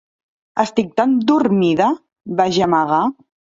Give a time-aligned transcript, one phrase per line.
[0.63, 1.91] 'Estic tan dormida?'
[2.43, 3.07] va gemegar.